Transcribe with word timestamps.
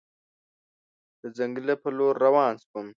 د 1.21 1.23
ځنګله 1.37 1.73
په 1.81 1.89
لور 1.97 2.15
روان 2.25 2.53
شوم. 2.63 2.87